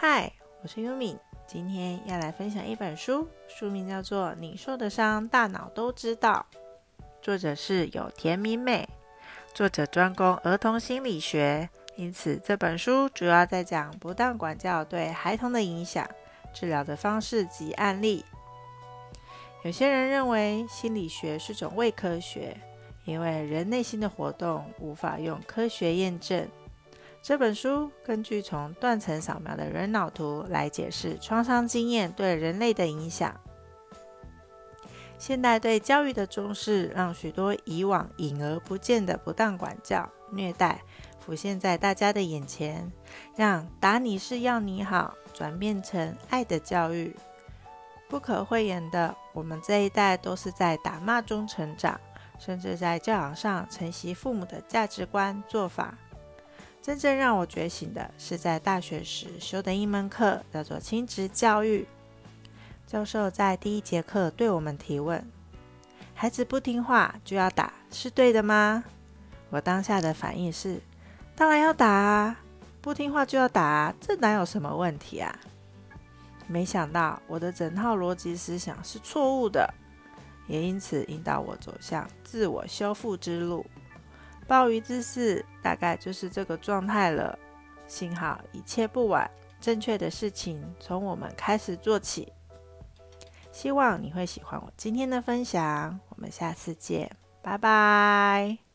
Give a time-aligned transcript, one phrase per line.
[0.00, 0.30] 嗨，
[0.62, 6.46] 我是优敏，今天要来分享一本书，书名叫做《你受的伤，大脑都知道》，
[7.20, 8.88] 作者是有田明美，
[9.52, 16.08] 作者专攻儿童心理学，因此这本书主要在讲不当管教对孩童的影响、
[16.54, 18.24] 治疗的方式及案例。
[19.64, 22.56] 有些人认为心理学是种伪科学。
[23.04, 26.46] 因为人内心的活动无法用科学验证，
[27.20, 33.38] 这本书根据从断层扫描的人脑图来解释创伤经验对人类的影响。
[35.18, 40.80] 现代对教育的重视，让许多以往隐而不见的不当管教、虐待
[41.18, 42.90] 浮现在大家的眼前，
[43.36, 47.14] 让打你是要你好转变成爱的教育。
[48.08, 52.00] 不可讳言的，我们这一代都是在打骂中成长。
[52.38, 55.98] 甚至在教养上承袭父母的价值观做法。
[56.88, 61.86] 真正让我觉醒的是在大学时修的一门课，叫做亲职教育。
[62.86, 65.22] 教授在第一节课对我们提问
[66.16, 68.82] ：“孩子不听话就要打，是对的吗？”
[69.52, 70.80] 我当下的反应是
[71.36, 72.40] ：“当然要打啊！
[72.80, 75.38] 不听话就要打啊，这哪有什么问题啊？”
[76.48, 79.68] 没想到我的整套逻辑思想是错误的。
[80.46, 83.66] 也因此引导我走向自我修复之路。
[84.48, 87.38] 鲍鱼之事大概就是这个状态了。
[87.86, 92.32] 幸好一切不晚，正确的事情从我们开始做起。
[93.52, 97.10] 希望你会喜欢我今天的分享，我们下次见，
[97.42, 98.67] 拜拜。